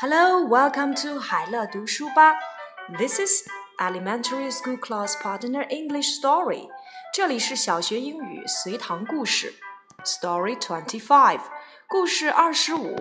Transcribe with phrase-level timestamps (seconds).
[0.00, 2.34] Hello, welcome to 海乐读书吧。
[2.98, 6.68] This is elementary school class partner English story.
[7.14, 9.54] 这里是小学英语随堂故事。
[10.04, 11.40] Story twenty five，
[11.88, 12.96] 故事二十五。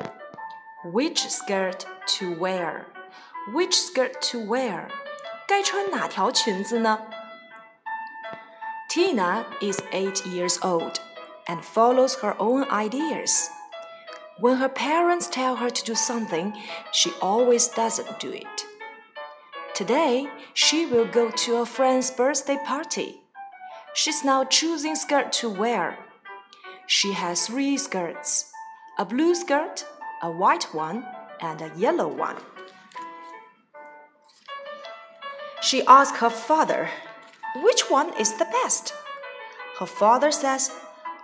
[0.93, 1.81] Which skirt
[2.19, 2.85] to wear?
[3.53, 4.87] Which skirt to wear?
[5.45, 6.99] 该穿哪条裙子呢？
[8.89, 10.93] Tina is eight years old
[11.47, 13.49] and follows her own ideas.
[14.40, 16.54] When her parents tell her to do something,
[16.92, 18.64] she always doesn't do it.
[19.74, 23.20] Today, she will go to a friend's birthday party.
[23.94, 25.98] She's now choosing skirt to wear.
[26.86, 28.52] She has three skirts
[28.96, 29.84] a blue skirt,
[30.22, 31.04] a white one,
[31.40, 32.36] and a yellow one.
[35.60, 36.90] She asked her father,
[37.62, 38.94] Which one is the best?
[39.80, 40.70] Her father says,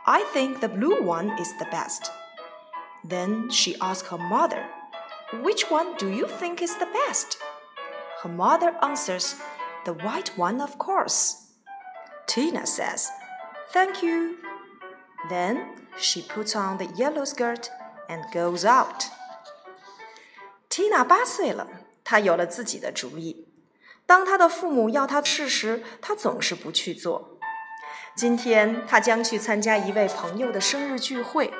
[0.06, 2.10] I think the blue one is the best.
[3.03, 4.65] Then she asked her mother,
[5.41, 7.37] Which one do you think is the best?
[8.23, 9.35] Her mother answers,
[9.85, 11.35] The white one, of course.
[12.27, 13.09] Tina says,
[13.71, 14.37] Thank you.
[15.29, 17.69] Then she puts on the yellow skirt
[18.09, 19.05] and goes out.
[20.69, 21.67] Tina 八岁了，
[22.03, 23.47] 她有了自己的主意。
[24.05, 27.39] 当她的父母要她试时，她总是不去做。
[28.15, 31.53] 今天她将去参加一位朋友的生日聚会。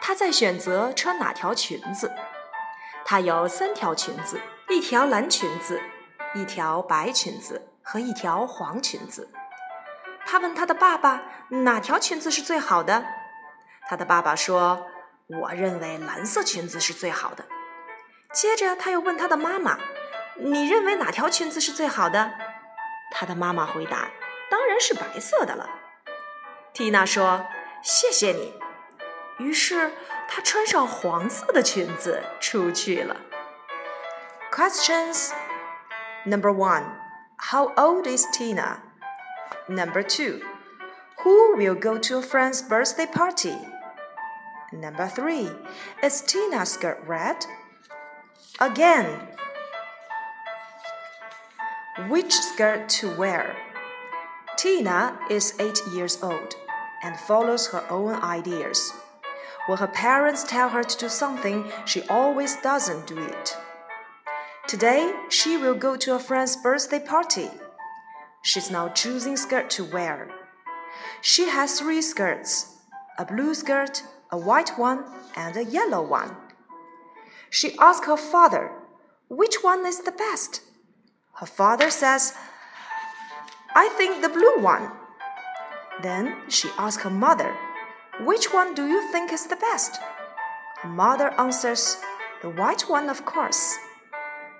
[0.00, 2.12] 她在选择穿哪条裙子。
[3.04, 5.80] 她有三条裙子：一条蓝裙子，
[6.34, 9.30] 一条白裙子和一条黄裙子。
[10.26, 13.04] 她问她的爸爸哪条裙子是最好的。
[13.88, 14.86] 她的爸爸说
[15.40, 17.46] ：“我认为蓝色裙子是最好的。”
[18.34, 19.78] 接着，她又问她的妈妈
[20.36, 22.32] ：“你认为哪条裙子是最好的？”
[23.10, 24.10] 她的妈妈回答
[24.50, 25.70] ：“当然是白色的了。”
[26.74, 27.46] 缇娜说
[27.82, 28.52] ：“谢谢你。”
[29.39, 29.91] 于是
[30.27, 33.15] 她穿上黄色的裙子出去了。
[34.51, 35.31] Questions
[36.25, 36.83] Number one
[37.37, 38.77] How old is Tina?
[39.67, 40.41] Number two
[41.23, 43.57] Who will go to a friend's birthday party?
[44.71, 45.49] Number three
[46.01, 47.45] Is Tina's skirt red?
[48.59, 49.27] Again.
[52.09, 53.55] Which skirt to wear?
[54.55, 56.55] Tina is eight years old
[57.03, 58.93] and follows her own ideas.
[59.68, 63.54] When her parents tell her to do something, she always doesn't do it.
[64.66, 67.50] Today, she will go to a friend's birthday party.
[68.40, 70.30] She's now choosing skirt to wear.
[71.20, 72.78] She has three skirts
[73.18, 75.04] a blue skirt, a white one,
[75.36, 76.34] and a yellow one.
[77.50, 78.72] She asks her father,
[79.28, 80.62] which one is the best?
[81.34, 82.32] Her father says,
[83.74, 84.92] I think the blue one.
[86.02, 87.54] Then she asks her mother,
[88.25, 89.99] which one do you think is the best?
[90.81, 91.97] Her mother answers,
[92.41, 93.77] The white one, of course.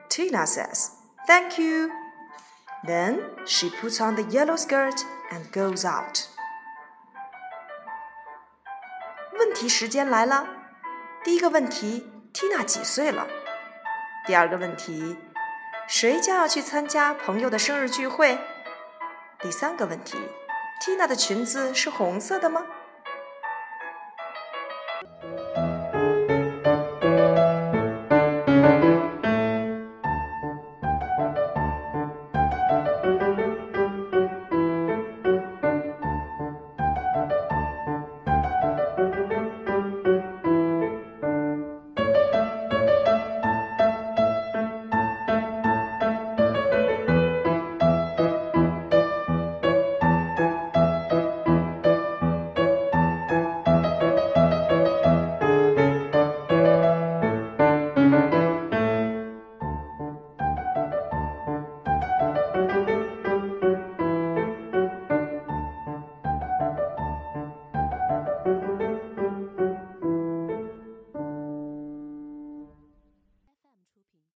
[0.10, 0.92] Tina says,
[1.28, 1.92] Thank you.
[2.86, 6.30] Then she puts on the yellow skirt and goes out.
[9.38, 10.48] 问题时间来了。
[11.24, 13.28] 第一个问题，Tina 几岁了？
[14.26, 15.18] 第二个问题，
[15.88, 18.40] 谁将要去参加朋友的生日聚会？
[19.40, 20.18] 第三个问题，
[20.82, 22.66] Tina 的裙子是红色的吗？